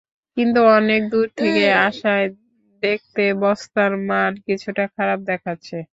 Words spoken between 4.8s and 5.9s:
খারাপ দেখাচ্ছে।